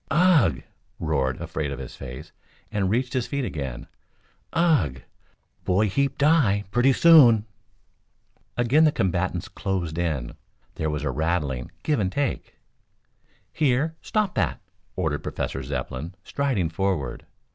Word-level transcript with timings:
"Ugh!" 0.09 0.63
roared 0.99 1.39
Afraid 1.39 1.69
Of 1.71 1.77
His 1.77 1.95
Face, 1.95 2.31
and 2.71 2.89
reached 2.89 3.13
his 3.13 3.27
feet 3.27 3.45
again. 3.45 3.85
"Ugh! 4.51 5.03
Boy 5.63 5.89
heap 5.89 6.17
die! 6.17 6.63
Plenty 6.71 6.91
soon!" 6.91 7.45
Again 8.57 8.83
the 8.85 8.91
combatants 8.91 9.47
closed 9.47 9.99
in. 9.99 10.33
There 10.73 10.89
was 10.89 11.03
a 11.03 11.11
rattling 11.11 11.69
give 11.83 11.99
and 11.99 12.11
take. 12.11 12.55
"Here! 13.53 13.95
Stop 14.01 14.33
that!" 14.33 14.59
ordered 14.95 15.21
Professor 15.21 15.61
Zepplin, 15.61 16.15
striding 16.23 16.69
forward. 16.69 17.27